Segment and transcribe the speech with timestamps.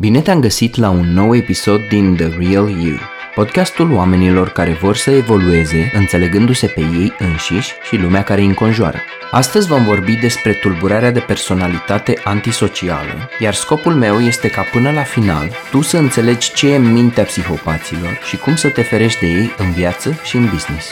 [0.00, 2.98] Bine te-am găsit la un nou episod din The Real You,
[3.34, 8.98] podcastul oamenilor care vor să evolueze înțelegându-se pe ei înșiși și lumea care îi înconjoară.
[9.30, 15.02] Astăzi vom vorbi despre tulburarea de personalitate antisocială, iar scopul meu este ca până la
[15.02, 19.26] final tu să înțelegi ce e în mintea psihopaților și cum să te ferești de
[19.26, 20.86] ei în viață și în business.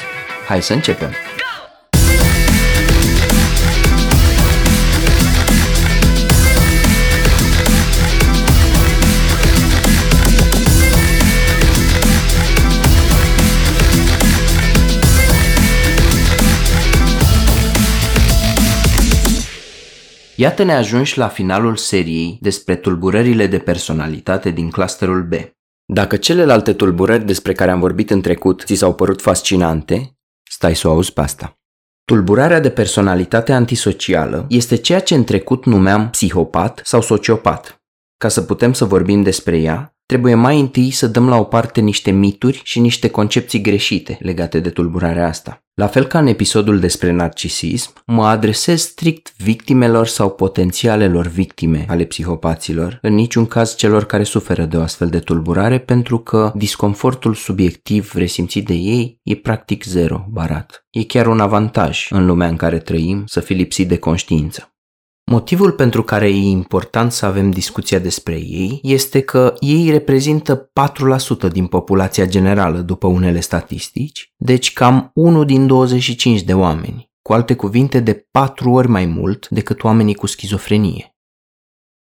[0.47, 1.11] Hai să începem!
[20.37, 25.33] Iată ne ajungi la finalul seriei despre tulburările de personalitate din clusterul B.
[25.85, 30.17] Dacă celelalte tulburări despre care am vorbit în trecut ți s-au părut fascinante,
[30.51, 31.59] stai să o auzi pe asta.
[32.05, 37.83] Tulburarea de personalitate antisocială este ceea ce în trecut numeam psihopat sau sociopat.
[38.17, 41.81] Ca să putem să vorbim despre ea, trebuie mai întâi să dăm la o parte
[41.81, 45.61] niște mituri și niște concepții greșite legate de tulburarea asta.
[45.75, 52.05] La fel ca în episodul despre narcisism, mă adresez strict victimelor sau potențialelor victime ale
[52.05, 57.35] psihopaților, în niciun caz celor care suferă de o astfel de tulburare, pentru că disconfortul
[57.35, 60.87] subiectiv resimțit de ei e practic zero barat.
[60.91, 64.76] E chiar un avantaj în lumea în care trăim să fi lipsit de conștiință.
[65.31, 70.71] Motivul pentru care e important să avem discuția despre ei este că ei reprezintă
[71.49, 77.33] 4% din populația generală după unele statistici, deci cam 1 din 25 de oameni, cu
[77.33, 81.16] alte cuvinte de 4 ori mai mult decât oamenii cu schizofrenie.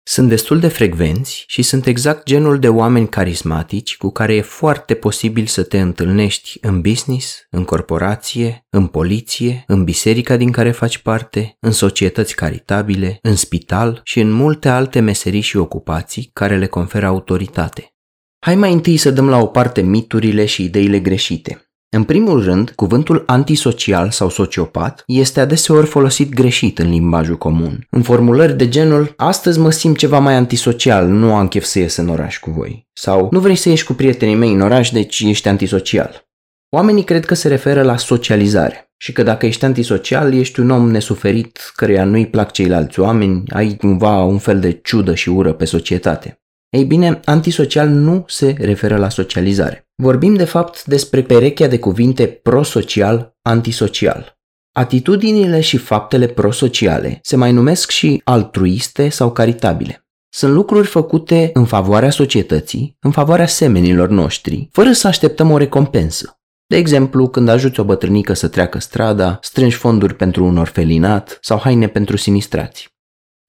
[0.10, 4.94] Sunt destul de frecvenți și sunt exact genul de oameni carismatici cu care e foarte
[4.94, 10.98] posibil să te întâlnești în business, în corporație, în poliție, în biserica din care faci
[10.98, 16.68] parte, în societăți caritabile, în spital și în multe alte meserii și ocupații care le
[16.68, 17.96] conferă autoritate.
[18.40, 21.67] Hai mai întâi să dăm la o parte miturile și ideile greșite.
[21.90, 27.88] În primul rând, cuvântul antisocial sau sociopat este adeseori folosit greșit în limbajul comun.
[27.90, 31.96] În formulări de genul, astăzi mă simt ceva mai antisocial, nu am chef să ies
[31.96, 32.88] în oraș cu voi.
[32.94, 36.28] Sau, nu vrei să ieși cu prietenii mei în oraș, deci ești antisocial.
[36.70, 40.92] Oamenii cred că se referă la socializare și că dacă ești antisocial, ești un om
[40.92, 45.66] nesuferit, căreia nu-i plac ceilalți oameni, ai cumva un fel de ciudă și ură pe
[45.66, 46.42] societate.
[46.70, 49.88] Ei bine, antisocial nu se referă la socializare.
[49.96, 54.38] Vorbim de fapt despre perechea de cuvinte prosocial, antisocial.
[54.72, 60.06] Atitudinile și faptele prosociale se mai numesc și altruiste sau caritabile.
[60.30, 66.40] Sunt lucruri făcute în favoarea societății, în favoarea semenilor noștri, fără să așteptăm o recompensă.
[66.68, 71.60] De exemplu, când ajuți o bătrânică să treacă strada, strângi fonduri pentru un orfelinat sau
[71.60, 72.97] haine pentru sinistrați.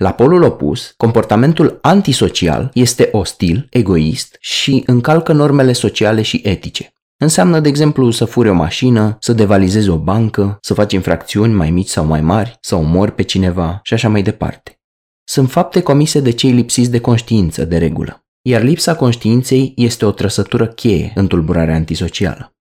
[0.04, 6.92] La polul opus, comportamentul antisocial este ostil, egoist și încalcă normele sociale și etice.
[7.16, 11.70] Înseamnă, de exemplu, să furi o mașină, să devalizezi o bancă, să faci infracțiuni mai
[11.70, 14.80] mici sau mai mari, să omori pe cineva și așa mai departe.
[15.24, 18.24] Sunt fapte comise de cei lipsiți de conștiință, de regulă.
[18.42, 22.56] Iar lipsa conștiinței este o trăsătură cheie în tulburarea antisocială.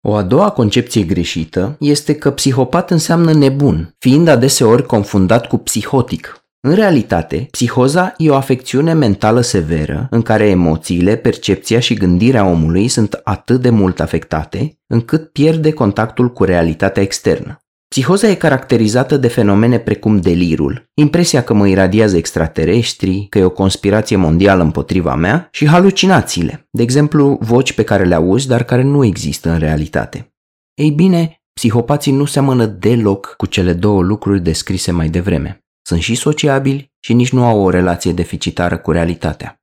[0.00, 6.45] O a doua concepție greșită este că psihopat înseamnă nebun, fiind adeseori confundat cu psihotic,
[6.66, 12.88] în realitate, psihoza e o afecțiune mentală severă în care emoțiile, percepția și gândirea omului
[12.88, 17.60] sunt atât de mult afectate încât pierde contactul cu realitatea externă.
[17.88, 23.50] Psihoza e caracterizată de fenomene precum delirul, impresia că mă iradiază extraterestri, că e o
[23.50, 28.82] conspirație mondială împotriva mea și halucinațiile, de exemplu voci pe care le auzi, dar care
[28.82, 30.34] nu există în realitate.
[30.74, 36.14] Ei bine, psihopații nu seamănă deloc cu cele două lucruri descrise mai devreme sunt și
[36.14, 39.60] sociabili și nici nu au o relație deficitară cu realitatea.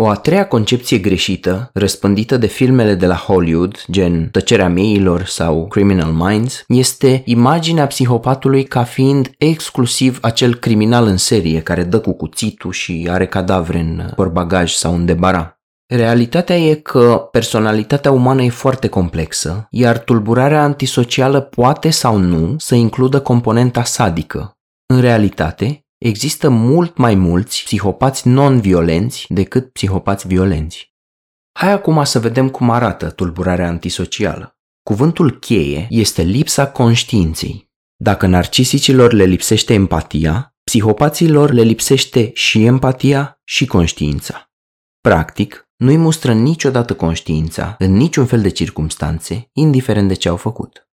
[0.00, 5.66] O a treia concepție greșită, răspândită de filmele de la Hollywood, gen Tăcerea miilor sau
[5.66, 12.12] Criminal Minds, este imaginea psihopatului ca fiind exclusiv acel criminal în serie care dă cu
[12.12, 15.60] cuțitul și are cadavre în porbagaj sau în debara.
[15.86, 22.74] Realitatea e că personalitatea umană e foarte complexă, iar tulburarea antisocială poate sau nu să
[22.74, 24.57] includă componenta sadică,
[24.90, 30.94] în realitate, există mult mai mulți psihopați non-violenți decât psihopați violenți.
[31.52, 34.58] Hai acum să vedem cum arată tulburarea antisocială.
[34.82, 37.70] Cuvântul cheie este lipsa conștiinței.
[37.96, 44.50] Dacă narcisicilor le lipsește empatia, psihopaților le lipsește și empatia și conștiința.
[45.00, 50.87] Practic, nu-i mustră niciodată conștiința, în niciun fel de circumstanțe, indiferent de ce au făcut.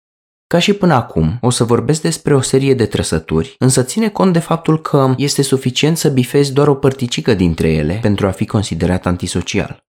[0.54, 4.34] Ca și până acum, o să vorbesc despre o serie de trăsături, însă ține cont
[4.34, 8.46] de faptul că este suficient să bifezi doar o părticică dintre ele pentru a fi
[8.46, 9.84] considerat antisocial.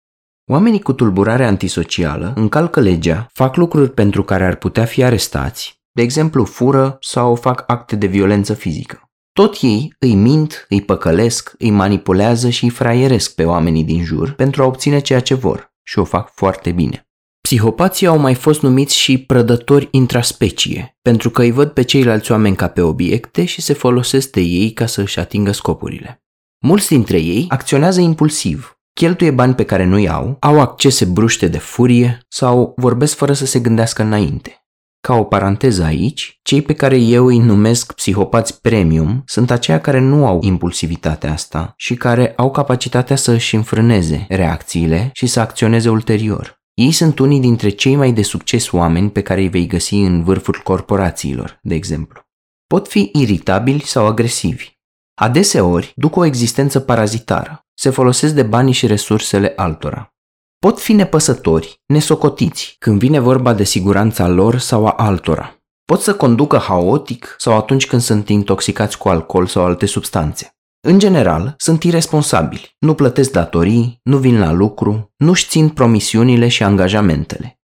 [0.50, 6.02] Oamenii cu tulburare antisocială încalcă legea, fac lucruri pentru care ar putea fi arestați, de
[6.02, 9.10] exemplu fură sau fac acte de violență fizică.
[9.32, 14.32] Tot ei îi mint, îi păcălesc, îi manipulează și îi fraieresc pe oamenii din jur
[14.32, 17.08] pentru a obține ceea ce vor și o fac foarte bine.
[17.48, 22.56] Psihopații au mai fost numiți și prădători intraspecie, pentru că îi văd pe ceilalți oameni
[22.56, 26.22] ca pe obiecte și se folosesc de ei ca să își atingă scopurile.
[26.58, 31.58] Mulți dintre ei acționează impulsiv, cheltuie bani pe care nu-i au, au accese bruște de
[31.58, 34.66] furie sau vorbesc fără să se gândească înainte.
[35.00, 40.00] Ca o paranteză aici, cei pe care eu îi numesc psihopați premium sunt aceia care
[40.00, 45.88] nu au impulsivitatea asta și care au capacitatea să își înfrâneze reacțiile și să acționeze
[45.88, 46.62] ulterior.
[46.74, 50.24] Ei sunt unii dintre cei mai de succes oameni pe care îi vei găsi în
[50.24, 52.20] vârful corporațiilor, de exemplu.
[52.66, 54.72] Pot fi iritabili sau agresivi.
[55.14, 57.66] Adeseori duc o existență parazitară.
[57.74, 60.14] Se folosesc de banii și resursele altora.
[60.58, 65.58] Pot fi nepăsători, nesocotiți, când vine vorba de siguranța lor sau a altora.
[65.84, 70.53] Pot să conducă haotic sau atunci când sunt intoxicați cu alcool sau alte substanțe.
[70.86, 76.62] În general, sunt irresponsabili, nu plătesc datorii, nu vin la lucru, nu-și țin promisiunile și
[76.62, 77.60] angajamentele.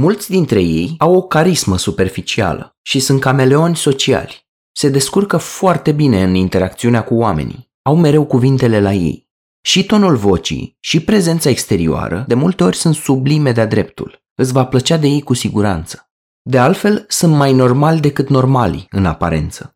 [0.00, 4.46] Mulți dintre ei au o carismă superficială și sunt cameleoni sociali.
[4.72, 9.28] Se descurcă foarte bine în interacțiunea cu oamenii, au mereu cuvintele la ei.
[9.60, 14.24] Și tonul vocii, și prezența exterioară, de multe ori sunt sublime de-a dreptul.
[14.34, 16.10] Îți va plăcea de ei cu siguranță.
[16.42, 19.75] De altfel, sunt mai normali decât normali în aparență.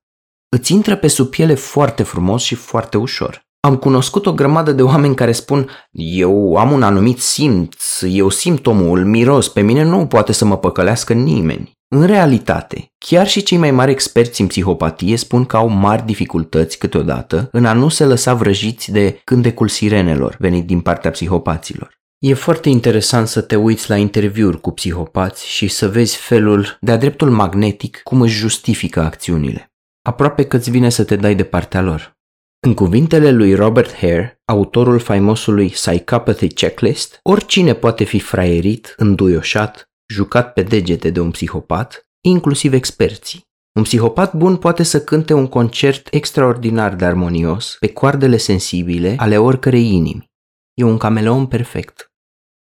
[0.57, 3.43] Îți intră pe sub piele foarte frumos și foarte ușor.
[3.61, 8.67] Am cunoscut o grămadă de oameni care spun Eu am un anumit simț, eu simt
[8.67, 11.73] omul, miros, pe mine nu poate să mă păcălească nimeni.
[11.89, 16.79] În realitate, chiar și cei mai mari experți în psihopatie spun că au mari dificultăți
[16.79, 21.99] câteodată în a nu se lăsa vrăjiți de cântecul sirenelor venit din partea psihopaților.
[22.19, 26.97] E foarte interesant să te uiți la interviuri cu psihopați și să vezi felul de-a
[26.97, 29.70] dreptul magnetic cum își justifică acțiunile.
[30.03, 32.19] Aproape că îți vine să te dai de partea lor.
[32.67, 40.53] În cuvintele lui Robert Hare, autorul faimosului Psychopathy Checklist, oricine poate fi fraierit, înduioșat, jucat
[40.53, 43.49] pe degete de un psihopat, inclusiv experții.
[43.73, 49.39] Un psihopat bun poate să cânte un concert extraordinar de armonios pe coardele sensibile ale
[49.39, 50.31] oricărei inimi.
[50.75, 52.13] E un cameleon perfect.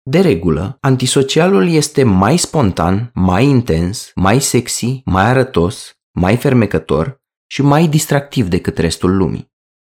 [0.10, 7.62] De regulă, antisocialul este mai spontan, mai intens, mai sexy, mai arătos, mai fermecător și
[7.62, 9.52] mai distractiv decât restul lumii.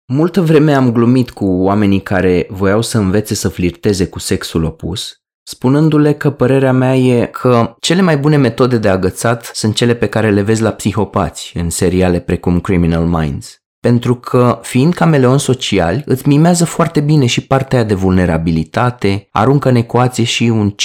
[0.05, 5.19] Multă vreme am glumit cu oamenii care voiau să învețe să flirteze cu sexul opus
[5.47, 10.07] spunându-le că părerea mea e că cele mai bune metode de agățat sunt cele pe
[10.07, 13.59] care le vezi la psihopați în seriale precum Criminal Minds.
[13.79, 19.75] Pentru că, fiind cameleon sociali, îți mimează foarte bine și partea de vulnerabilitate, aruncă în
[19.75, 20.75] ecuație și un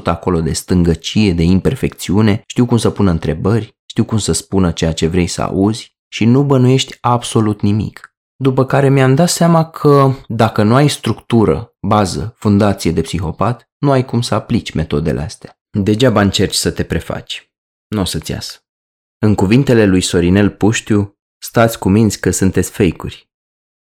[0.00, 4.72] 5% acolo de stângăcie, de imperfecțiune, știu cum să pună întrebări, știu cum să spună
[4.72, 8.14] ceea ce vrei să auzi și nu bănuiești absolut nimic.
[8.36, 13.90] După care mi-am dat seama că dacă nu ai structură, bază, fundație de psihopat, nu
[13.90, 15.58] ai cum să aplici metodele astea.
[15.70, 17.52] Degeaba încerci să te prefaci.
[17.88, 18.58] Nu o să-ți iasă.
[19.18, 23.30] În cuvintele lui Sorinel Puștiu, stați cu minți că sunteți fake-uri.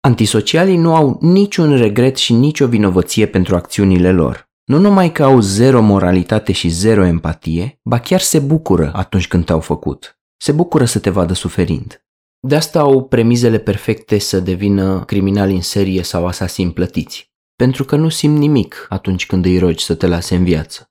[0.00, 4.48] Antisocialii nu au niciun regret și nicio vinovăție pentru acțiunile lor.
[4.64, 9.44] Nu numai că au zero moralitate și zero empatie, ba chiar se bucură atunci când
[9.44, 10.18] te-au făcut.
[10.36, 12.04] Se bucură să te vadă suferind.
[12.40, 17.32] De asta au premizele perfecte să devină criminali în serie sau asasini plătiți.
[17.56, 20.90] Pentru că nu simt nimic atunci când îi rogi să te lase în viață.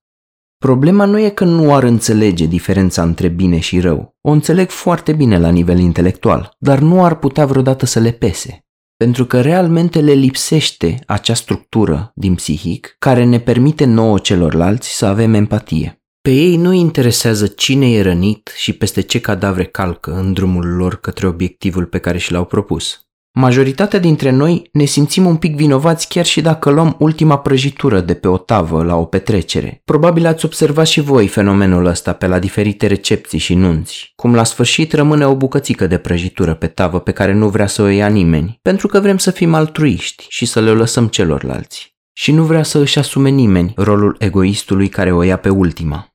[0.57, 4.17] Problema nu e că nu ar înțelege diferența între bine și rău.
[4.21, 8.65] O înțeleg foarte bine la nivel intelectual, dar nu ar putea vreodată să le pese.
[8.97, 15.05] Pentru că realmente le lipsește acea structură din psihic care ne permite nouă celorlalți să
[15.05, 15.97] avem empatie.
[16.21, 20.95] Pe ei nu interesează cine e rănit și peste ce cadavre calcă în drumul lor
[20.95, 23.07] către obiectivul pe care și l-au propus.
[23.35, 28.13] Majoritatea dintre noi ne simțim un pic vinovați chiar și dacă luăm ultima prăjitură de
[28.13, 29.81] pe o tavă la o petrecere.
[29.85, 34.43] Probabil ați observat și voi fenomenul ăsta pe la diferite recepții și nunți, cum la
[34.43, 38.07] sfârșit rămâne o bucățică de prăjitură pe tavă pe care nu vrea să o ia
[38.07, 41.95] nimeni, pentru că vrem să fim altruiști și să le lăsăm celorlalți.
[42.13, 46.12] Și nu vrea să își asume nimeni rolul egoistului care o ia pe ultima.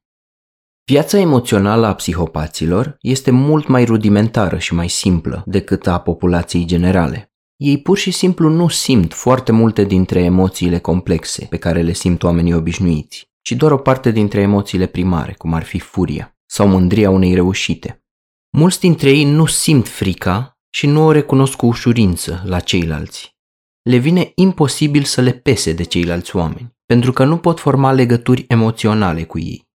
[0.89, 7.33] Viața emoțională a psihopaților este mult mai rudimentară și mai simplă decât a populației generale.
[7.57, 12.23] Ei pur și simplu nu simt foarte multe dintre emoțiile complexe pe care le simt
[12.23, 16.37] oamenii obișnuiți, ci doar o parte dintre emoțiile primare, cum ar fi furia.
[16.47, 18.05] sau mândria unei reușite.
[18.51, 23.37] Mulți dintre ei nu simt frica și nu o recunosc cu ușurință la ceilalți.
[23.83, 28.45] Le vine imposibil să le pese de ceilalți oameni, pentru că nu pot forma legături
[28.49, 29.68] emoționale cu ei.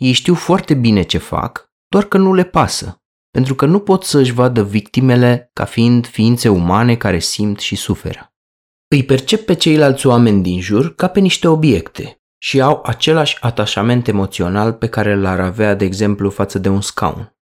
[0.00, 4.04] Ei știu foarte bine ce fac, doar că nu le pasă, pentru că nu pot
[4.04, 8.34] să își vadă victimele ca fiind ființe umane care simt și suferă.
[8.88, 14.08] Îi percep pe ceilalți oameni din jur ca pe niște obiecte și au același atașament
[14.08, 17.36] emoțional pe care l-ar avea, de exemplu, față de un scaun.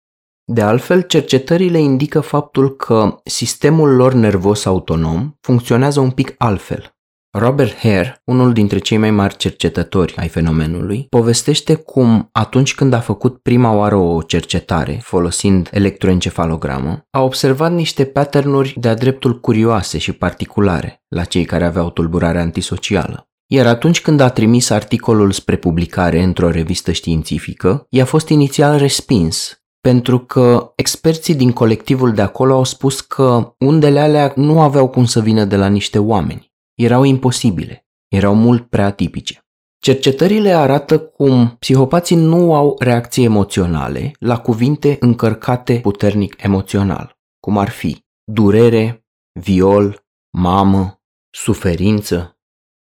[0.44, 6.97] De altfel, cercetările indică faptul că sistemul lor nervos autonom funcționează un pic altfel.
[7.30, 13.00] Robert Hare, unul dintre cei mai mari cercetători ai fenomenului, povestește cum atunci când a
[13.00, 20.12] făcut prima oară o cercetare folosind electroencefalogramă, a observat niște patternuri de-a dreptul curioase și
[20.12, 23.28] particulare la cei care aveau tulburare antisocială.
[23.46, 29.62] Iar atunci când a trimis articolul spre publicare într-o revistă științifică, i-a fost inițial respins,
[29.80, 35.04] pentru că experții din colectivul de acolo au spus că undele alea nu aveau cum
[35.04, 39.42] să vină de la niște oameni erau imposibile, erau mult prea tipice.
[39.78, 47.68] Cercetările arată cum psihopații nu au reacții emoționale la cuvinte încărcate puternic emoțional, cum ar
[47.68, 49.06] fi durere,
[49.40, 52.38] viol, mamă, suferință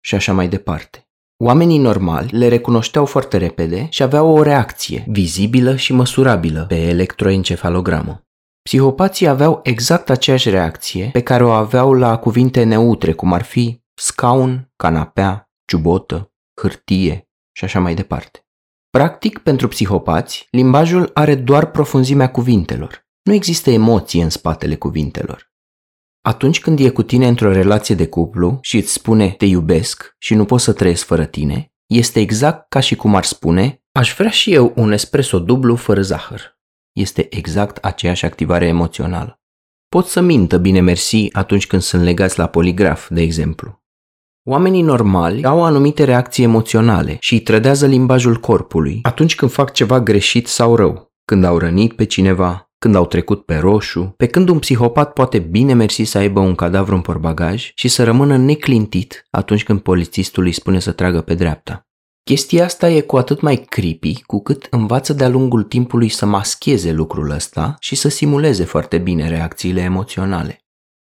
[0.01, 1.09] și așa mai departe.
[1.45, 8.28] Oamenii normali le recunoșteau foarte repede și aveau o reacție vizibilă și măsurabilă pe electroencefalogramă.
[8.69, 13.83] Psihopații aveau exact aceeași reacție pe care o aveau la cuvinte neutre, cum ar fi
[13.95, 18.47] scaun, canapea, ciubotă, hârtie și așa mai departe.
[18.91, 23.07] Practic, pentru psihopați, limbajul are doar profunzimea cuvintelor.
[23.23, 25.53] Nu există emoție în spatele cuvintelor.
[26.21, 30.35] Atunci când e cu tine într-o relație de cuplu și îți spune te iubesc și
[30.35, 34.31] nu pot să trăiesc fără tine, este exact ca și cum ar spune aș vrea
[34.31, 36.58] și eu un espresso dublu fără zahăr
[37.01, 39.41] este exact aceeași activare emoțională.
[39.89, 43.83] Pot să mintă bine mersi atunci când sunt legați la poligraf, de exemplu.
[44.45, 50.01] Oamenii normali au anumite reacții emoționale și îi trădează limbajul corpului atunci când fac ceva
[50.01, 54.49] greșit sau rău, când au rănit pe cineva, când au trecut pe roșu, pe când
[54.49, 59.27] un psihopat poate bine mersi să aibă un cadavru în porbagaj și să rămână neclintit
[59.31, 61.88] atunci când polițistul îi spune să tragă pe dreapta.
[62.29, 66.93] Chestia asta e cu atât mai creepy cu cât învață de-a lungul timpului să mascheze
[66.93, 70.65] lucrul ăsta și să simuleze foarte bine reacțiile emoționale.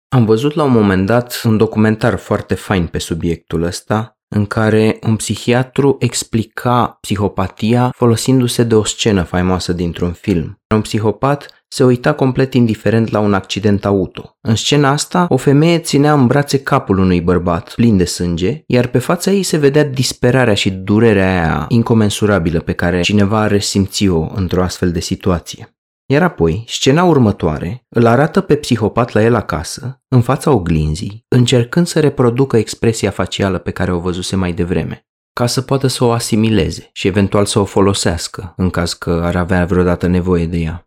[0.08, 4.99] Am văzut la un moment dat un documentar foarte fain pe subiectul ăsta, în care
[5.02, 10.61] un psihiatru explica psihopatia folosindu-se de o scenă faimoasă dintr-un film.
[10.75, 14.37] Un psihopat se uita complet indiferent la un accident auto.
[14.40, 18.87] În scena asta, o femeie ținea în brațe capul unui bărbat plin de sânge, iar
[18.87, 24.26] pe fața ei se vedea disperarea și durerea aia incomensurabilă pe care cineva ar resimți-o
[24.35, 25.76] într-o astfel de situație.
[26.06, 31.87] Iar apoi, scena următoare îl arată pe psihopat la el acasă, în fața oglinzii, încercând
[31.87, 36.11] să reproducă expresia facială pe care o văzuse mai devreme, ca să poată să o
[36.11, 40.86] asimileze și eventual să o folosească în caz că ar avea vreodată nevoie de ea.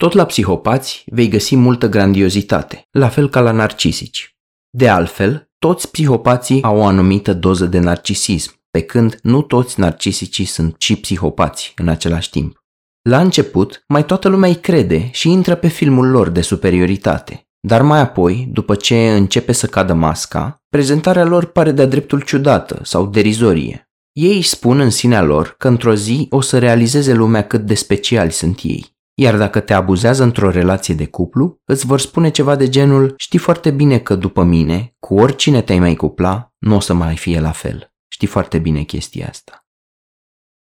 [0.00, 4.36] Tot la psihopați vei găsi multă grandiozitate, la fel ca la narcisici.
[4.70, 10.44] De altfel, toți psihopații au o anumită doză de narcisism, pe când nu toți narcisicii
[10.44, 12.56] sunt și psihopați în același timp.
[13.02, 17.48] La început, mai toată lumea îi crede și intră pe filmul lor de superioritate.
[17.60, 22.80] Dar mai apoi, după ce începe să cadă masca, prezentarea lor pare de-a dreptul ciudată
[22.82, 23.90] sau derizorie.
[24.12, 27.74] Ei își spun în sinea lor că într-o zi o să realizeze lumea cât de
[27.74, 28.98] speciali sunt ei.
[29.20, 33.38] Iar dacă te abuzează într-o relație de cuplu, îți vor spune ceva de genul Știi
[33.38, 37.40] foarte bine că după mine, cu oricine te-ai mai cupla, nu o să mai fie
[37.40, 37.92] la fel.
[38.08, 39.66] Știi foarte bine chestia asta.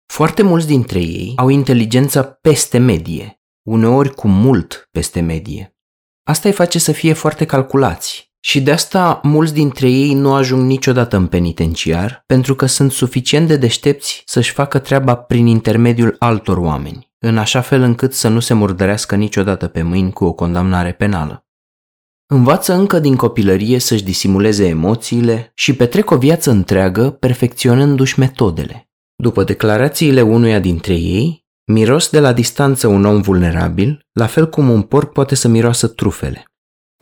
[0.06, 5.76] Foarte mulți dintre ei au inteligență peste medie, uneori cu mult peste medie.
[6.22, 10.66] Asta îi face să fie foarte calculați și de asta mulți dintre ei nu ajung
[10.66, 16.56] niciodată în penitenciar pentru că sunt suficient de deștepți să-și facă treaba prin intermediul altor
[16.56, 20.92] oameni, în așa fel încât să nu se murdărească niciodată pe mâini cu o condamnare
[20.92, 21.44] penală.
[22.26, 28.90] Învață încă din copilărie să-și disimuleze emoțiile și petrec o viață întreagă perfecționându-și metodele.
[29.16, 34.70] După declarațiile unuia dintre ei, miros de la distanță un om vulnerabil, la fel cum
[34.70, 36.44] un porc poate să miroasă trufele.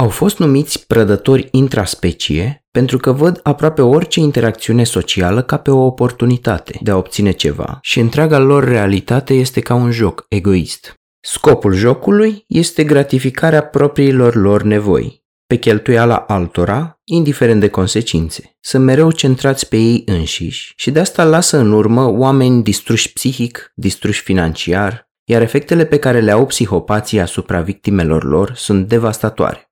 [0.02, 5.84] Au fost numiți prădători intraspecie pentru că văd aproape orice interacțiune socială ca pe o
[5.84, 10.94] oportunitate de a obține ceva și întreaga lor realitate este ca un joc egoist.
[11.20, 15.26] Scopul jocului este gratificarea propriilor lor nevoi.
[15.46, 18.56] pe cheltuiala altora, indiferent de consecințe.
[18.60, 23.72] Sunt mereu centrați pe ei înșiși și de asta lasă în urmă oameni distruși psihic,
[23.74, 29.67] distruși financiar, iar efectele pe care le au psihopații asupra victimelor lor sunt devastatoare.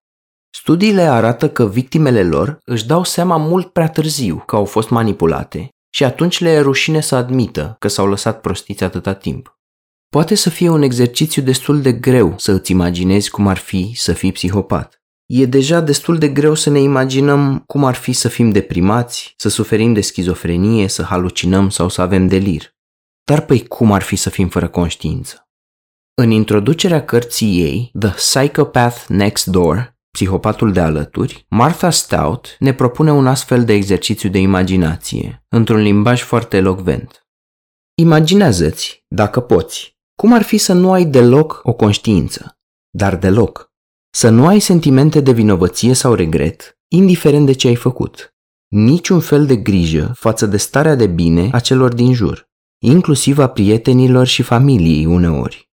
[0.59, 5.69] Studiile arată că victimele lor își dau seama mult prea târziu că au fost manipulate
[5.91, 9.59] și atunci le e rușine să admită că s-au lăsat prostiți atâta timp.
[10.09, 14.13] Poate să fie un exercițiu destul de greu să îți imaginezi cum ar fi să
[14.13, 15.03] fii psihopat.
[15.27, 19.49] E deja destul de greu să ne imaginăm cum ar fi să fim deprimați, să
[19.49, 22.75] suferim de schizofrenie, să halucinăm sau să avem delir.
[23.25, 25.49] Dar păi cum ar fi să fim fără conștiință?
[26.15, 33.12] În introducerea cărții ei, The Psychopath Next Door, Psihopatul de alături, Martha Stout ne propune
[33.12, 37.26] un astfel de exercițiu de imaginație, într-un limbaj foarte elocvent.
[37.94, 42.58] Imaginează-ți, dacă poți, cum ar fi să nu ai deloc o conștiință,
[42.90, 43.73] dar deloc.
[44.11, 48.35] Să nu ai sentimente de vinovăție sau regret, indiferent de ce ai făcut.
[48.68, 53.49] Niciun fel de grijă față de starea de bine a celor din jur, inclusiv a
[53.49, 55.70] prietenilor și familiei uneori.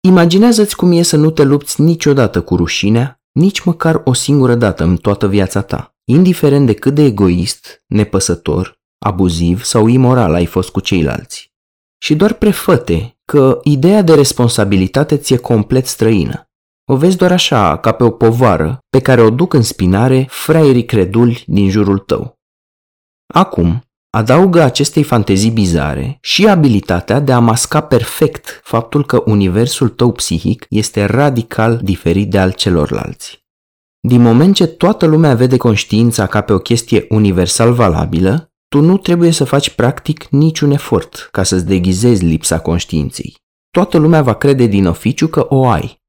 [0.00, 4.84] Imaginează-ți cum e să nu te lupți niciodată cu rușinea, nici măcar o singură dată
[4.84, 10.70] în toată viața ta, indiferent de cât de egoist, nepăsător, abuziv sau imoral ai fost
[10.70, 11.52] cu ceilalți.
[11.98, 16.46] Și doar prefăte că ideea de responsabilitate ți-e complet străină.
[16.90, 20.84] O vezi doar așa, ca pe o povară pe care o duc în spinare fraierii
[20.84, 22.38] creduli din jurul tău.
[23.34, 23.82] Acum,
[24.14, 30.66] adaugă acestei fantezii bizare și abilitatea de a masca perfect faptul că universul tău psihic
[30.68, 33.44] este radical diferit de al celorlalți.
[34.00, 38.98] Din moment ce toată lumea vede conștiința ca pe o chestie universal valabilă, tu nu
[38.98, 43.34] trebuie să faci practic niciun efort ca să-ți deghizezi lipsa conștiinței.
[43.70, 46.00] Toată lumea va crede din oficiu că o ai.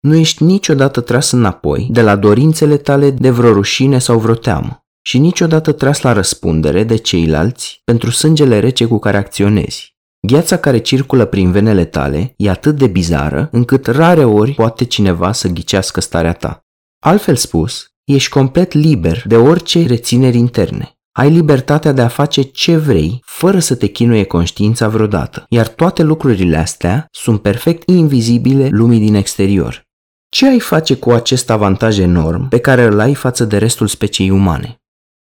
[0.00, 4.81] Nu ești niciodată tras înapoi de la dorințele tale de vreo rușine sau vreo teamă
[5.02, 9.96] și niciodată tras la răspundere de ceilalți pentru sângele rece cu care acționezi.
[10.26, 15.32] Gheața care circulă prin venele tale e atât de bizară încât rare ori poate cineva
[15.32, 16.60] să ghicească starea ta.
[16.98, 20.96] Altfel spus, ești complet liber de orice rețineri interne.
[21.12, 26.02] Ai libertatea de a face ce vrei, fără să te chinuie conștiința vreodată, iar toate
[26.02, 29.82] lucrurile astea sunt perfect invizibile lumii din exterior.
[30.28, 34.30] Ce ai face cu acest avantaj enorm pe care îl ai față de restul speciei
[34.30, 34.81] umane?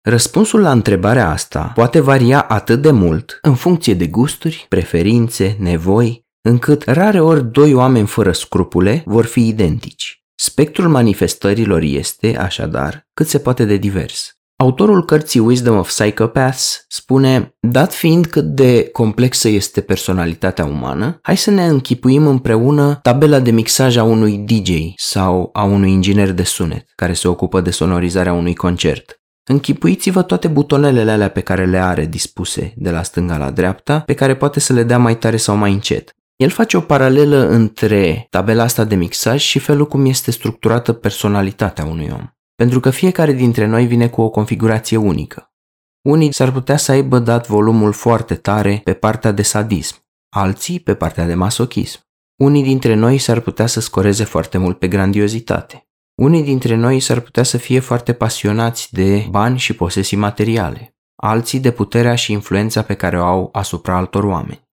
[0.08, 6.26] Răspunsul la întrebarea asta poate varia atât de mult în funcție de gusturi, preferințe, nevoi,
[6.42, 10.24] încât rare ori doi oameni fără scrupule vor fi identici.
[10.36, 14.38] Spectrul manifestărilor este, așadar, cât se poate de divers.
[14.58, 21.38] Autorul cărții Wisdom of Psychopaths spune, dat fiind cât de complexă este personalitatea umană, hai
[21.38, 26.44] să ne închipuim împreună tabela de mixaj a unui DJ sau a unui inginer de
[26.44, 29.20] sunet care se ocupă de sonorizarea unui concert.
[29.48, 34.14] Închipuiți-vă toate butonelele alea pe care le are dispuse de la stânga la dreapta, pe
[34.14, 36.16] care poate să le dea mai tare sau mai încet.
[36.36, 41.86] El face o paralelă între tabela asta de mixaj și felul cum este structurată personalitatea
[41.86, 42.28] unui om.
[42.56, 45.54] Pentru că fiecare dintre noi vine cu o configurație unică.
[46.02, 49.96] Unii s-ar putea să aibă dat volumul foarte tare pe partea de sadism,
[50.30, 52.00] alții pe partea de masochism.
[52.36, 55.85] Unii dintre noi s-ar putea să scoreze foarte mult pe grandiozitate.
[56.16, 61.60] Unii dintre noi s-ar putea să fie foarte pasionați de bani și posesii materiale, alții
[61.60, 64.64] de puterea și influența pe care o au asupra altor oameni.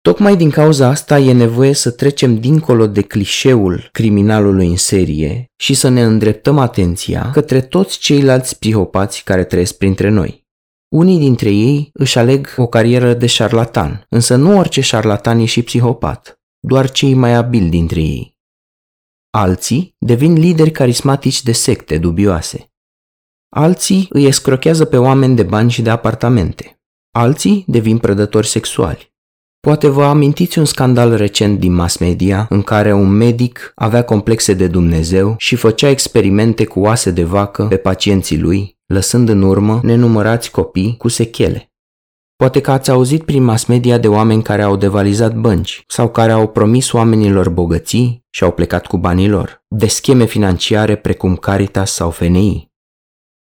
[0.00, 5.74] Tocmai din cauza asta e nevoie să trecem dincolo de clișeul criminalului în serie și
[5.74, 10.44] să ne îndreptăm atenția către toți ceilalți psihopați care trăiesc printre noi.
[10.88, 15.62] Unii dintre ei își aleg o carieră de șarlatan, însă nu orice șarlatan e și
[15.62, 18.35] psihopat, doar cei mai abili dintre ei.
[19.38, 22.72] Alții devin lideri carismatici de secte dubioase.
[23.48, 26.80] Alții îi escrochează pe oameni de bani și de apartamente.
[27.10, 29.14] Alții devin prădători sexuali.
[29.60, 34.54] Poate vă amintiți un scandal recent din mass media în care un medic avea complexe
[34.54, 39.80] de Dumnezeu și făcea experimente cu oase de vacă pe pacienții lui, lăsând în urmă
[39.82, 41.70] nenumărați copii cu sechele.
[42.36, 46.32] Poate că ați auzit prin mass media de oameni care au devalizat bănci sau care
[46.32, 51.92] au promis oamenilor bogății și au plecat cu banii lor, de scheme financiare precum Caritas
[51.92, 52.70] sau FNI.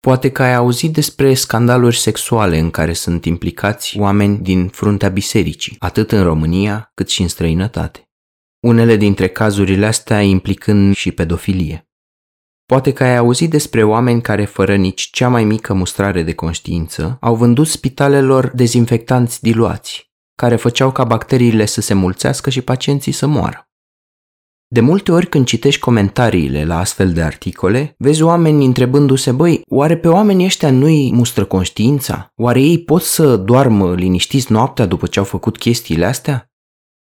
[0.00, 5.76] Poate că ai auzit despre scandaluri sexuale în care sunt implicați oameni din fruntea bisericii,
[5.78, 8.08] atât în România cât și în străinătate.
[8.60, 11.88] Unele dintre cazurile astea implicând și pedofilie.
[12.66, 17.16] Poate că ai auzit despre oameni care, fără nici cea mai mică mustrare de conștiință,
[17.20, 23.26] au vândut spitalelor dezinfectanți diluați, care făceau ca bacteriile să se mulțească și pacienții să
[23.26, 23.68] moară.
[24.66, 29.96] De multe ori când citești comentariile la astfel de articole, vezi oameni întrebându-se, băi, oare
[29.96, 32.32] pe oamenii ăștia nu-i mustră conștiința?
[32.36, 36.50] Oare ei pot să doarmă liniștiți noaptea după ce au făcut chestiile astea?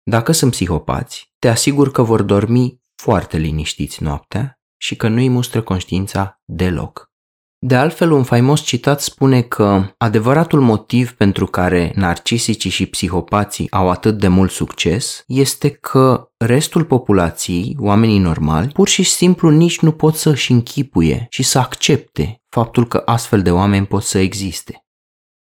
[0.04, 5.62] Dacă sunt psihopați, te asigur că vor dormi foarte liniștiți noaptea și că nu-i mustră
[5.62, 7.12] conștiința deloc.
[7.60, 13.90] De altfel, un faimos citat spune că adevăratul motiv pentru care narcisicii și psihopații au
[13.90, 19.92] atât de mult succes este că restul populației, oamenii normali, pur și simplu nici nu
[19.92, 24.86] pot să-și închipuie și să accepte faptul că astfel de oameni pot să existe.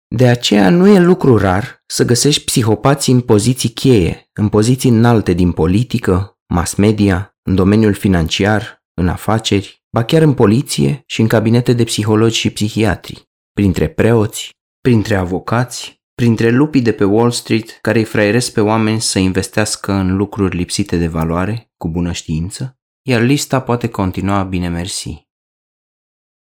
[0.09, 5.33] De aceea nu e lucru rar să găsești psihopații în poziții cheie, în poziții înalte
[5.33, 11.29] din politică, mass media, în domeniul financiar, în afaceri, ba chiar în poliție și în
[11.29, 17.79] cabinete de psihologi și psihiatri, printre preoți, printre avocați, printre lupii de pe Wall Street
[17.81, 22.79] care îi fraieresc pe oameni să investească în lucruri lipsite de valoare, cu bună știință,
[23.03, 25.27] iar lista poate continua bine mersi.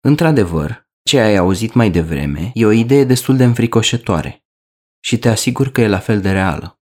[0.01, 4.45] Într-adevăr, ce ai auzit mai devreme e o idee destul de înfricoșătoare
[5.05, 6.80] și te asigur că e la fel de reală.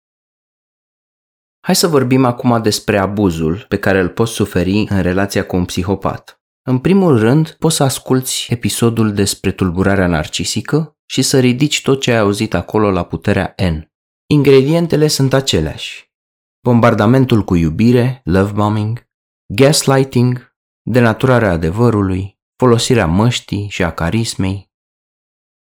[1.60, 5.64] Hai să vorbim acum despre abuzul pe care îl poți suferi în relația cu un
[5.64, 6.42] psihopat.
[6.62, 12.10] În primul rând, poți să asculți episodul despre tulburarea narcisică și să ridici tot ce
[12.10, 13.92] ai auzit acolo la puterea N.
[14.26, 16.12] Ingredientele sunt aceleași.
[16.60, 19.08] Bombardamentul cu iubire, love bombing,
[19.54, 24.72] gaslighting, denaturarea adevărului, folosirea măștii și a carismei.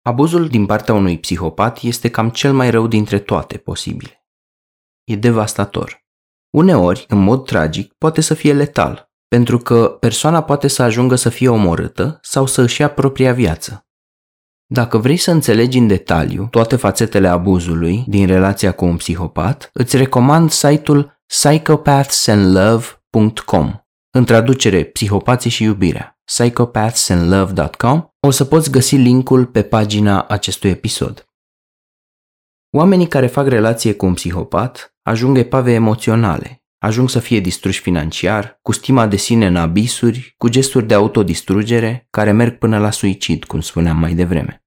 [0.03, 4.18] Abuzul din partea unui psihopat este cam cel mai rău dintre toate posibile.
[5.09, 6.07] E devastator.
[6.51, 11.29] Uneori, în mod tragic, poate să fie letal, pentru că persoana poate să ajungă să
[11.29, 13.87] fie omorâtă sau să își ia propria viață.
[14.67, 19.97] Dacă vrei să înțelegi în detaliu toate fațetele abuzului din relația cu un psihopat, îți
[19.97, 23.75] recomand site-ul psychopathsandlove.com
[24.11, 31.29] în traducere Psihopații și iubirea, psychopathsandlove.com, o să poți găsi linkul pe pagina acestui episod.
[32.77, 38.59] Oamenii care fac relație cu un psihopat ajung epave emoționale, ajung să fie distruși financiar,
[38.63, 43.45] cu stima de sine în abisuri, cu gesturi de autodistrugere care merg până la suicid,
[43.45, 44.65] cum spuneam mai devreme.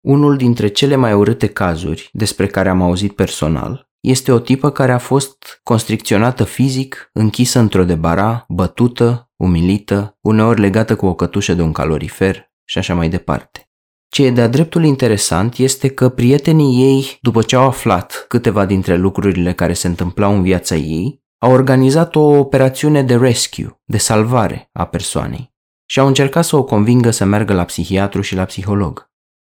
[0.00, 4.92] Unul dintre cele mai urâte cazuri despre care am auzit personal este o tipă care
[4.92, 11.62] a fost constricționată fizic, închisă într-o debara, bătută, umilită, uneori legată cu o cătușă de
[11.62, 13.69] un calorifer și așa mai departe.
[14.10, 18.96] Ce e de-a dreptul interesant este că prietenii ei, după ce au aflat câteva dintre
[18.96, 24.68] lucrurile care se întâmplau în viața ei, au organizat o operațiune de rescue, de salvare
[24.72, 25.54] a persoanei
[25.86, 29.10] și au încercat să o convingă să meargă la psihiatru și la psiholog.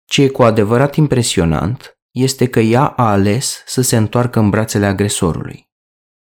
[0.05, 4.85] Ce e cu adevărat impresionant este că ea a ales să se întoarcă în brațele
[4.85, 5.69] agresorului.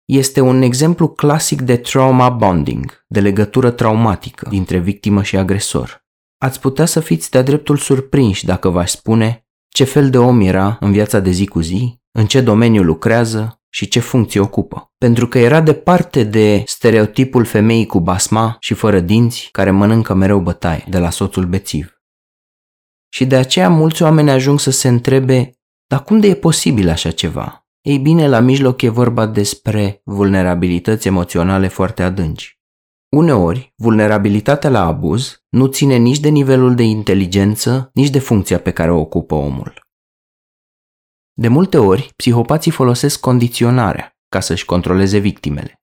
[0.06, 6.05] Este un exemplu clasic de trauma bonding, de legătură traumatică dintre victimă și agresor
[6.38, 10.78] ați putea să fiți de-a dreptul surprinși dacă v-aș spune ce fel de om era
[10.80, 14.94] în viața de zi cu zi, în ce domeniu lucrează și ce funcție ocupă.
[14.98, 20.40] Pentru că era departe de stereotipul femeii cu basma și fără dinți care mănâncă mereu
[20.40, 22.00] bătaie de la soțul bețiv.
[23.10, 25.52] Și de aceea mulți oameni ajung să se întrebe,
[25.88, 27.68] dar cum de e posibil așa ceva?
[27.82, 32.55] Ei bine, la mijloc e vorba despre vulnerabilități emoționale foarte adânci.
[33.16, 38.72] Uneori, vulnerabilitatea la abuz nu ține nici de nivelul de inteligență, nici de funcția pe
[38.72, 39.74] care o ocupă omul.
[41.34, 45.82] De multe ori, psihopații folosesc condiționarea ca să-și controleze victimele.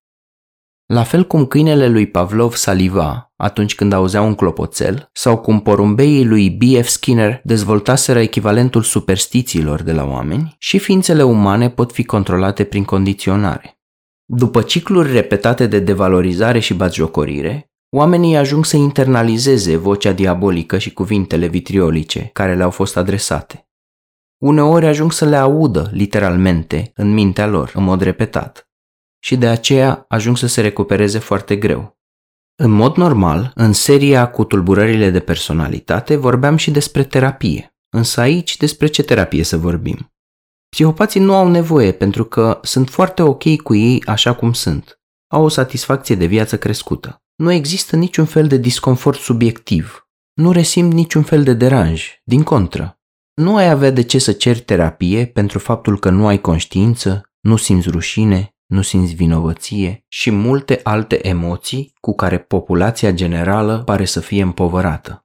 [0.87, 6.25] La fel cum câinele lui Pavlov saliva atunci când auzea un clopoțel, sau cum porumbeii
[6.25, 6.87] lui B.F.
[6.87, 13.82] Skinner dezvoltaseră echivalentul superstițiilor de la oameni, și ființele umane pot fi controlate prin condiționare.
[14.35, 21.47] După cicluri repetate de devalorizare și batjocorire, oamenii ajung să internalizeze vocea diabolică și cuvintele
[21.47, 23.68] vitriolice care le-au fost adresate.
[24.38, 28.71] Uneori ajung să le audă literalmente în mintea lor, în mod repetat,
[29.18, 31.99] și de aceea ajung să se recupereze foarte greu.
[32.55, 38.57] În mod normal, în seria cu tulburările de personalitate vorbeam și despre terapie, însă aici
[38.57, 40.12] despre ce terapie să vorbim?
[40.76, 45.00] Psihopații nu au nevoie pentru că sunt foarte ok cu ei așa cum sunt.
[45.28, 47.22] Au o satisfacție de viață crescută.
[47.37, 50.08] Nu există niciun fel de disconfort subiectiv.
[50.35, 53.00] Nu resimt niciun fel de deranj, din contră.
[53.35, 57.56] Nu ai avea de ce să ceri terapie pentru faptul că nu ai conștiință, nu
[57.56, 64.20] simți rușine, nu simți vinovăție și multe alte emoții cu care populația generală pare să
[64.20, 65.21] fie împovărată.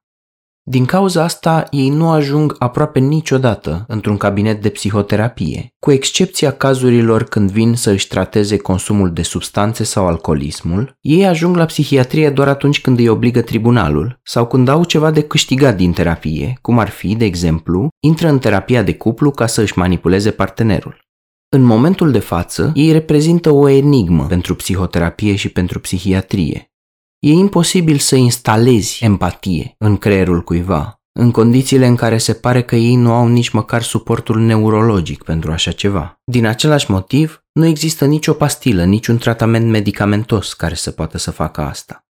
[0.69, 7.23] Din cauza asta, ei nu ajung aproape niciodată într-un cabinet de psihoterapie, cu excepția cazurilor
[7.23, 12.47] când vin să își trateze consumul de substanțe sau alcoolismul, ei ajung la psihiatrie doar
[12.47, 16.89] atunci când îi obligă tribunalul sau când au ceva de câștigat din terapie, cum ar
[16.89, 21.05] fi, de exemplu, intră în terapia de cuplu ca să își manipuleze partenerul.
[21.49, 26.71] În momentul de față, ei reprezintă o enigmă pentru psihoterapie și pentru psihiatrie.
[27.19, 32.75] E imposibil să instalezi empatie în creierul cuiva, în condițiile în care se pare că
[32.75, 36.21] ei nu au nici măcar suportul neurologic pentru așa ceva.
[36.25, 41.61] Din același motiv, nu există nicio pastilă, niciun tratament medicamentos care să poată să facă
[41.61, 42.05] asta.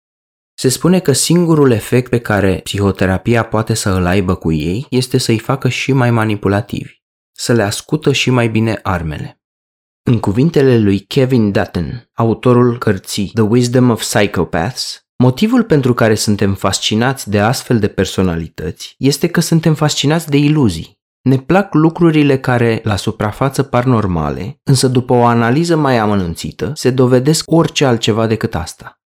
[0.55, 5.19] Se spune că singurul efect pe care psihoterapia poate să îl aibă cu ei este
[5.19, 9.42] să-i facă și mai manipulativi, să le ascută și mai bine armele.
[10.05, 16.55] În cuvintele lui Kevin Dutton, autorul cărții The Wisdom of Psychopaths, motivul pentru care suntem
[16.55, 21.01] fascinați de astfel de personalități este că suntem fascinați de iluzii.
[21.23, 26.91] Ne plac lucrurile care, la suprafață, par normale, însă după o analiză mai amănunțită, se
[26.91, 29.01] dovedesc orice altceva decât asta.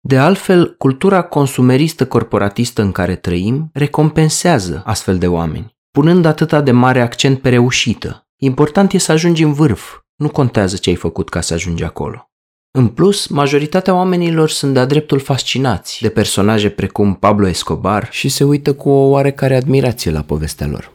[0.00, 6.70] De altfel, cultura consumeristă corporatistă în care trăim recompensează astfel de oameni, punând atâta de
[6.70, 8.26] mare accent pe reușită.
[8.36, 12.30] Important e să ajungi în vârf, nu contează ce ai făcut ca să ajungi acolo.
[12.78, 18.44] În plus, majoritatea oamenilor sunt de-a dreptul fascinați de personaje precum Pablo Escobar și se
[18.44, 20.92] uită cu o oarecare admirație la povestea lor.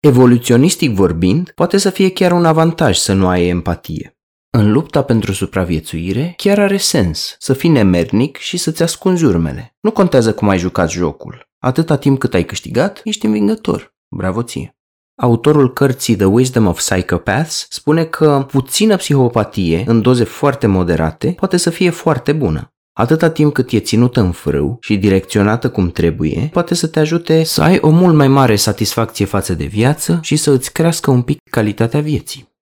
[0.00, 4.12] Evoluționistic vorbind, poate să fie chiar un avantaj să nu ai empatie.
[4.50, 9.76] În lupta pentru supraviețuire, chiar are sens să fii nemernic și să-ți ascunzi urmele.
[9.80, 11.48] Nu contează cum ai jucat jocul.
[11.58, 13.94] Atâta timp cât ai câștigat, ești învingător.
[14.16, 14.77] Bravo ție!
[15.20, 21.56] Autorul cărții The Wisdom of Psychopaths spune că puțină psihopatie, în doze foarte moderate, poate
[21.56, 22.72] să fie foarte bună.
[22.92, 27.44] Atâta timp cât e ținută în frâu și direcționată cum trebuie, poate să te ajute
[27.44, 31.22] să ai o mult mai mare satisfacție față de viață și să îți crească un
[31.22, 32.52] pic calitatea vieții.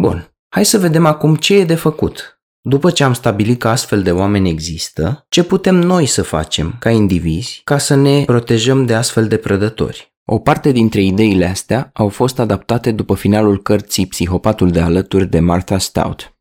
[0.00, 2.40] Bun, hai să vedem acum ce e de făcut.
[2.60, 6.90] După ce am stabilit că astfel de oameni există, ce putem noi să facem ca
[6.90, 10.13] indivizi ca să ne protejăm de astfel de prădători?
[10.26, 15.40] O parte dintre ideile astea au fost adaptate după finalul cărții Psihopatul de alături de
[15.40, 16.38] Martha Stout.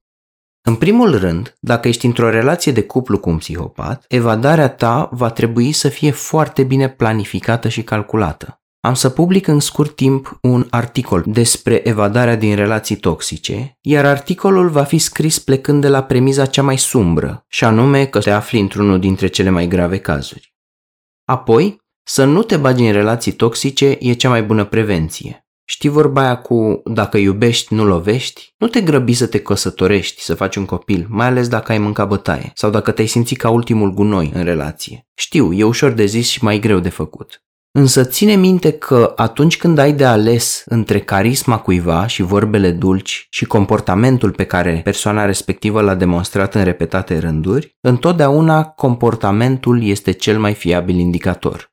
[0.65, 5.29] În primul rând, dacă ești într-o relație de cuplu cu un psihopat, evadarea ta va
[5.29, 8.61] trebui să fie foarte bine planificată și calculată.
[8.79, 14.69] Am să public în scurt timp un articol despre evadarea din relații toxice, iar articolul
[14.69, 18.59] va fi scris plecând de la premiza cea mai sumbră, și anume că te afli
[18.59, 20.55] într-unul dintre cele mai grave cazuri.
[21.25, 25.47] Apoi, să nu te bagi în relații toxice e cea mai bună prevenție.
[25.65, 28.53] Știi vorba aia cu dacă iubești, nu lovești?
[28.57, 32.07] Nu te grăbi să te căsătorești, să faci un copil, mai ales dacă ai mâncat
[32.07, 35.07] bătaie sau dacă te-ai simțit ca ultimul gunoi în relație.
[35.13, 37.43] Știu, e ușor de zis și mai greu de făcut.
[37.71, 43.27] Însă ține minte că atunci când ai de ales între carisma cuiva și vorbele dulci
[43.29, 50.39] și comportamentul pe care persoana respectivă l-a demonstrat în repetate rânduri, întotdeauna comportamentul este cel
[50.39, 51.72] mai fiabil indicator.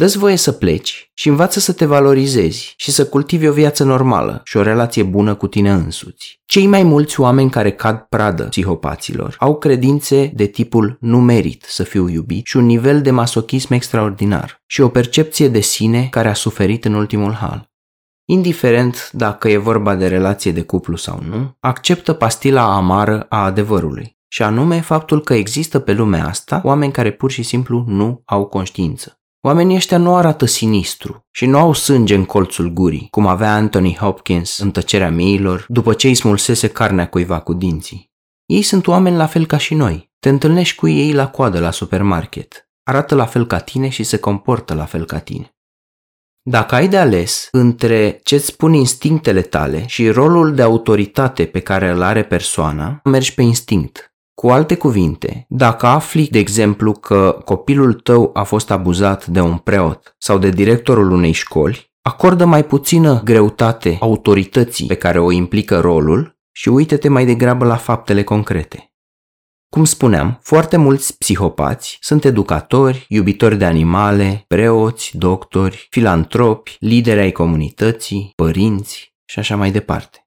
[0.00, 4.40] Dă-ți voie să pleci și învață să te valorizezi și să cultivi o viață normală
[4.44, 6.40] și o relație bună cu tine însuți.
[6.44, 11.82] Cei mai mulți oameni care cad pradă psihopaților au credințe de tipul nu merit să
[11.82, 16.34] fiu iubit și un nivel de masochism extraordinar și o percepție de sine care a
[16.34, 17.70] suferit în ultimul hal.
[18.24, 24.16] Indiferent dacă e vorba de relație de cuplu sau nu, acceptă pastila amară a adevărului,
[24.28, 28.46] și anume faptul că există pe lumea asta oameni care pur și simplu nu au
[28.46, 29.20] conștiință.
[29.46, 33.96] Oamenii ăștia nu arată sinistru și nu au sânge în colțul gurii, cum avea Anthony
[33.96, 38.10] Hopkins în tăcerea miilor după ce îi smulsese carnea cuiva cu dinții.
[38.46, 40.10] Ei sunt oameni la fel ca și noi.
[40.18, 42.68] Te întâlnești cu ei la coadă la supermarket.
[42.82, 45.56] Arată la fel ca tine și se comportă la fel ca tine.
[46.42, 51.90] Dacă ai de ales între ce-ți spun instinctele tale și rolul de autoritate pe care
[51.90, 54.15] îl are persoana, mergi pe instinct.
[54.40, 59.56] Cu alte cuvinte, dacă afli, de exemplu, că copilul tău a fost abuzat de un
[59.56, 65.80] preot sau de directorul unei școli, acordă mai puțină greutate autorității pe care o implică
[65.80, 68.94] rolul și uite-te mai degrabă la faptele concrete.
[69.68, 77.32] Cum spuneam, foarte mulți psihopați sunt educatori, iubitori de animale, preoți, doctori, filantropi, lideri ai
[77.32, 80.25] comunității, părinți și așa mai departe.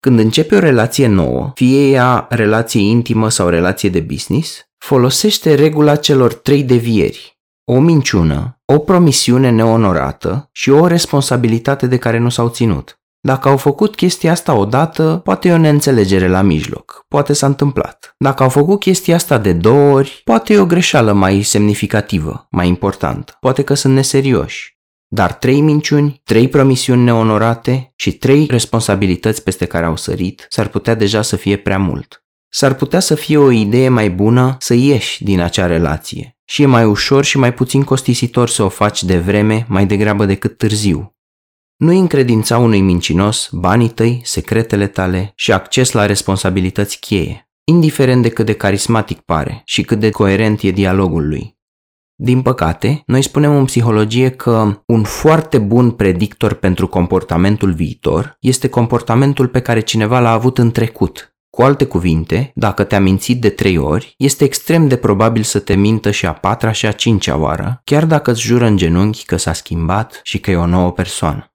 [0.00, 5.96] Când începe o relație nouă, fie ea relație intimă sau relație de business, folosește regula
[5.96, 7.38] celor trei devieri.
[7.64, 13.00] O minciună, o promisiune neonorată și o responsabilitate de care nu s-au ținut.
[13.20, 17.04] Dacă au făcut chestia asta odată, poate e o neînțelegere la mijloc.
[17.08, 18.14] Poate s-a întâmplat.
[18.18, 22.68] Dacă au făcut chestia asta de două ori, poate e o greșeală mai semnificativă, mai
[22.68, 23.36] importantă.
[23.40, 24.79] Poate că sunt neserioși.
[25.12, 30.94] Dar trei minciuni, trei promisiuni neonorate și trei responsabilități peste care au sărit s-ar putea
[30.94, 32.24] deja să fie prea mult.
[32.48, 36.66] S-ar putea să fie o idee mai bună să ieși din acea relație și e
[36.66, 41.14] mai ușor și mai puțin costisitor să o faci de vreme mai degrabă decât târziu.
[41.76, 48.28] Nu încredința unui mincinos banii tăi, secretele tale și acces la responsabilități cheie, indiferent de
[48.28, 51.58] cât de carismatic pare și cât de coerent e dialogul lui.
[52.22, 58.68] Din păcate, noi spunem în psihologie că un foarte bun predictor pentru comportamentul viitor este
[58.68, 61.34] comportamentul pe care cineva l-a avut în trecut.
[61.50, 65.74] Cu alte cuvinte, dacă te-a mințit de trei ori, este extrem de probabil să te
[65.74, 69.36] mintă și a patra și a cincea oară, chiar dacă îți jură în genunchi că
[69.36, 71.54] s-a schimbat și că e o nouă persoană.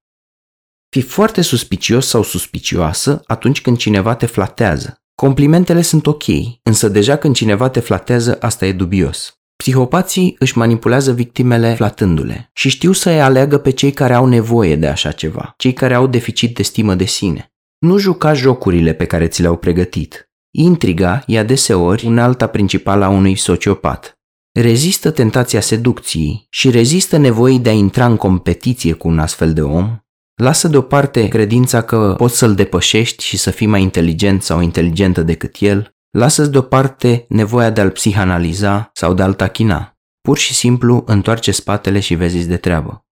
[0.90, 5.04] Fii foarte suspicios sau suspicioasă atunci când cineva te flatează.
[5.16, 6.24] Complimentele sunt ok,
[6.64, 9.40] însă deja când cineva te flatează, asta e dubios.
[9.56, 14.76] Psihopații își manipulează victimele flatându-le și știu să îi aleagă pe cei care au nevoie
[14.76, 17.54] de așa ceva, cei care au deficit de stimă de sine.
[17.80, 20.30] Nu juca jocurile pe care ți le-au pregătit.
[20.52, 24.20] Intriga e adeseori unealta principală a unui sociopat.
[24.52, 29.62] Rezistă tentația seducției și rezistă nevoii de a intra în competiție cu un astfel de
[29.62, 30.00] om
[30.36, 35.56] Lasă deoparte credința că poți să-l depășești și să fii mai inteligent sau inteligentă decât
[35.60, 35.95] el.
[36.16, 39.98] Lasă-ți deoparte nevoia de a-l psihanaliza sau de a-l tachina.
[40.22, 43.06] Pur și simplu întoarce spatele și vezi de treabă.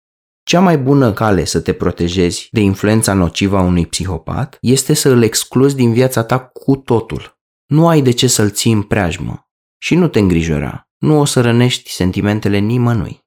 [0.43, 5.09] Cea mai bună cale să te protejezi de influența nocivă a unui psihopat este să
[5.09, 7.39] îl excluzi din viața ta cu totul.
[7.65, 10.89] Nu ai de ce să-l ții în preajmă și nu te îngrijora.
[10.97, 13.19] Nu o să rănești sentimentele nimănui.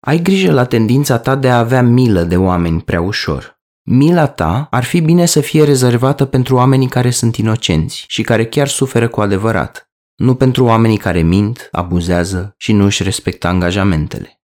[0.00, 3.55] Ai grijă la tendința ta de a avea milă de oameni prea ușor.
[3.88, 8.46] Mila ta ar fi bine să fie rezervată pentru oamenii care sunt inocenți și care
[8.46, 14.40] chiar suferă cu adevărat, nu pentru oamenii care mint, abuzează și nu își respectă angajamentele.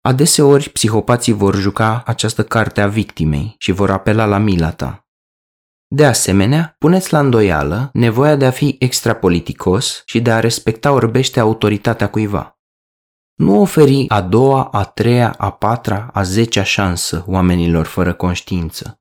[0.00, 5.06] Adeseori, psihopații vor juca această carte a victimei și vor apela la mila ta.
[5.86, 11.40] De asemenea, puneți la îndoială nevoia de a fi extrapoliticos și de a respecta orbește
[11.40, 12.53] autoritatea cuiva.
[13.34, 19.00] Nu oferi a doua, a treia, a patra, a zecea șansă oamenilor fără conștiință.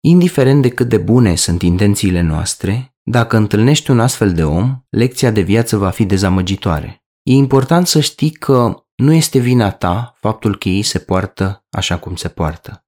[0.00, 5.30] Indiferent de cât de bune sunt intențiile noastre, dacă întâlnești un astfel de om, lecția
[5.30, 7.04] de viață va fi dezamăgitoare.
[7.22, 11.98] E important să știi că nu este vina ta faptul că ei se poartă așa
[11.98, 12.84] cum se poartă.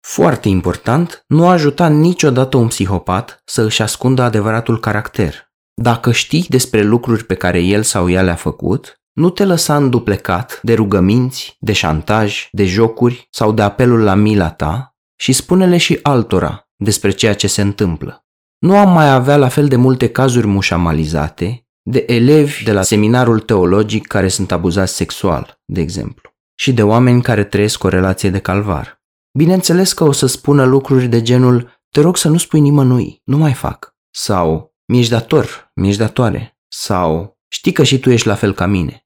[0.00, 5.52] Foarte important, nu ajuta niciodată un psihopat să își ascundă adevăratul caracter.
[5.74, 10.60] Dacă știi despre lucruri pe care el sau ea le-a făcut, nu te lăsa înduplecat
[10.62, 15.98] de rugăminți, de șantaj, de jocuri sau de apelul la mila ta și spune-le și
[16.02, 18.24] altora despre ceea ce se întâmplă.
[18.58, 23.40] Nu am mai avea la fel de multe cazuri mușamalizate de elevi de la seminarul
[23.40, 28.38] teologic care sunt abuzați sexual, de exemplu, și de oameni care trăiesc o relație de
[28.38, 29.02] calvar.
[29.38, 33.36] Bineînțeles că o să spună lucruri de genul te rog să nu spui nimănui, nu
[33.36, 38.54] mai fac, sau mi-ești dator, mi-ești datoare, sau știi că și tu ești la fel
[38.54, 39.05] ca mine.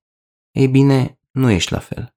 [0.50, 2.14] Ei bine, nu ești la fel.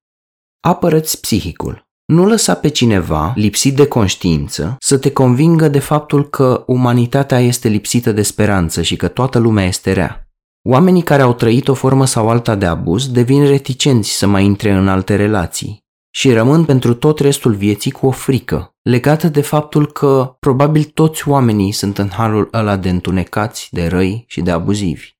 [0.59, 1.87] Apărăți psihicul.
[2.05, 7.67] Nu lăsa pe cineva, lipsit de conștiință, să te convingă de faptul că umanitatea este
[7.67, 10.27] lipsită de speranță și că toată lumea este rea.
[10.69, 14.71] Oamenii care au trăit o formă sau alta de abuz devin reticenți să mai intre
[14.71, 15.83] în alte relații
[16.15, 21.29] și rămân pentru tot restul vieții cu o frică, legată de faptul că probabil toți
[21.29, 25.11] oamenii sunt în halul ăla de întunecați, de răi și de abuzivi.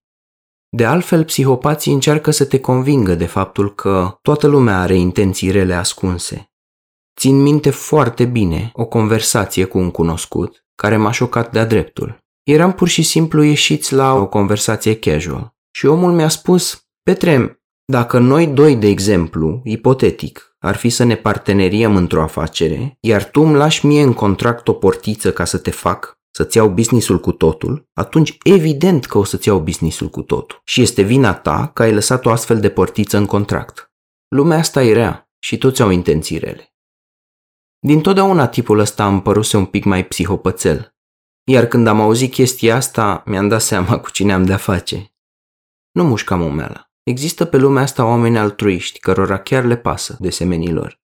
[0.75, 5.73] De altfel, psihopații încearcă să te convingă de faptul că toată lumea are intenții rele
[5.73, 6.51] ascunse.
[7.19, 12.17] Țin minte foarte bine o conversație cu un cunoscut care m-a șocat de-a dreptul.
[12.43, 18.19] Eram pur și simplu ieșiți la o conversație casual și omul mi-a spus, Petre, dacă
[18.19, 23.55] noi doi, de exemplu, ipotetic, ar fi să ne parteneriem într-o afacere, iar tu îmi
[23.55, 27.89] lași mie în contract o portiță ca să te fac, să-ți iau businessul cu totul,
[27.93, 30.61] atunci evident că o să-ți iau businessul cu totul.
[30.65, 33.91] Și este vina ta că ai lăsat o astfel de portiță în contract.
[34.27, 36.75] Lumea asta e rea și toți au intenții rele.
[37.79, 40.95] Din totdeauna tipul ăsta îmi păruse un pic mai psihopățel.
[41.43, 45.15] Iar când am auzit chestia asta, mi-am dat seama cu cine am de-a face.
[45.91, 46.91] Nu mușcam umeala.
[47.03, 51.01] Există pe lumea asta oameni altruiști, cărora chiar le pasă de semenilor.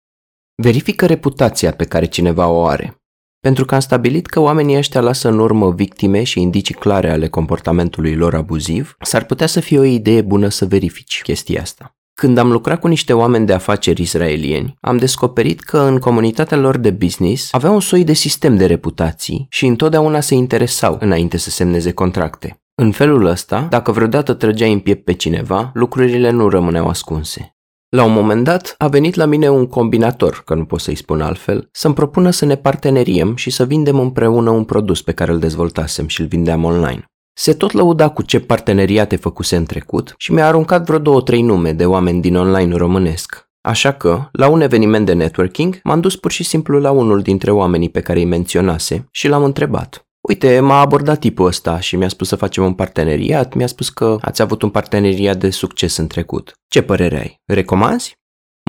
[0.55, 3.02] Verifică reputația pe care cineva o are.
[3.47, 7.27] Pentru că am stabilit că oamenii ăștia lasă în urmă victime și indicii clare ale
[7.27, 11.95] comportamentului lor abuziv, s-ar putea să fie o idee bună să verifici chestia asta.
[12.13, 16.77] Când am lucrat cu niște oameni de afaceri israelieni, am descoperit că în comunitatea lor
[16.77, 21.49] de business aveau un soi de sistem de reputații și întotdeauna se interesau înainte să
[21.49, 22.61] semneze contracte.
[22.75, 27.52] În felul ăsta, dacă vreodată trăgeai în piept pe cineva, lucrurile nu rămâneau ascunse.
[27.95, 31.21] La un moment dat a venit la mine un combinator, că nu pot să-i spun
[31.21, 35.39] altfel, să-mi propună să ne parteneriem și să vindem împreună un produs pe care îl
[35.39, 37.05] dezvoltasem și îl vindeam online.
[37.33, 41.73] Se tot lăuda cu ce parteneriate făcuse în trecut și mi-a aruncat vreo două-trei nume
[41.73, 43.49] de oameni din online românesc.
[43.61, 47.51] Așa că, la un eveniment de networking, m-am dus pur și simplu la unul dintre
[47.51, 50.07] oamenii pe care îi menționase și l-am întrebat.
[50.27, 54.17] Uite, m-a abordat tipul ăsta și mi-a spus să facem un parteneriat, mi-a spus că
[54.21, 56.53] ați avut un parteneriat de succes în trecut.
[56.67, 57.41] Ce părere ai?
[57.45, 58.17] Recomanzi?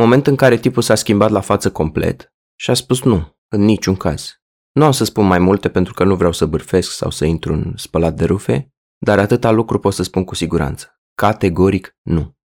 [0.00, 3.94] Moment în care tipul s-a schimbat la față complet și a spus nu, în niciun
[3.94, 4.42] caz.
[4.72, 7.52] Nu am să spun mai multe pentru că nu vreau să bârfesc sau să intru
[7.52, 11.00] în spălat de rufe, dar atâta lucru pot să spun cu siguranță.
[11.14, 12.36] Categoric nu.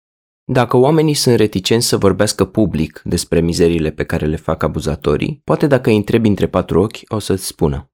[0.45, 5.67] Dacă oamenii sunt reticenți să vorbească public despre mizerile pe care le fac abuzatorii, poate
[5.67, 7.91] dacă îi întrebi între patru ochi, o să-ți spună.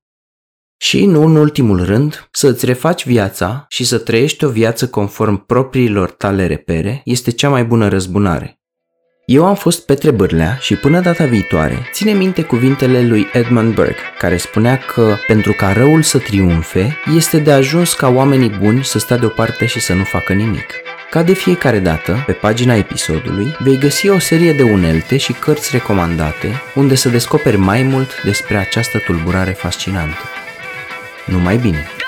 [0.77, 5.47] Și, nu în ultimul rând, să îți refaci viața și să trăiești o viață conform
[5.47, 8.59] propriilor tale repere este cea mai bună răzbunare.
[9.27, 14.01] Eu am fost Petre Bârlea și până data viitoare, ține minte cuvintele lui Edmund Burke,
[14.19, 18.99] care spunea că pentru ca răul să triumfe, este de ajuns ca oamenii buni să
[18.99, 20.73] stea deoparte și să nu facă nimic.
[21.11, 25.69] Ca de fiecare dată, pe pagina episodului, vei găsi o serie de unelte și cărți
[25.73, 30.44] recomandate unde să descoperi mai mult despre această tulburare fascinantă.
[31.29, 32.04] Numai bine!